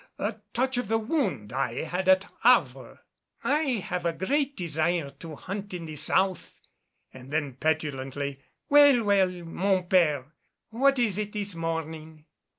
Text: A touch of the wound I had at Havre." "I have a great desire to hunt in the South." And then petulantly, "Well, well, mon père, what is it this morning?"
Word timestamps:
A 0.17 0.37
touch 0.53 0.77
of 0.77 0.87
the 0.87 0.97
wound 0.97 1.53
I 1.53 1.83
had 1.83 2.09
at 2.09 2.25
Havre." 2.41 3.01
"I 3.43 3.59
have 3.85 4.03
a 4.03 4.11
great 4.11 4.57
desire 4.57 5.11
to 5.19 5.35
hunt 5.35 5.75
in 5.75 5.85
the 5.85 5.95
South." 5.95 6.59
And 7.13 7.29
then 7.31 7.53
petulantly, 7.53 8.39
"Well, 8.67 9.03
well, 9.03 9.29
mon 9.29 9.83
père, 9.83 10.25
what 10.71 10.97
is 10.97 11.19
it 11.19 11.33
this 11.33 11.53
morning?" 11.53 12.25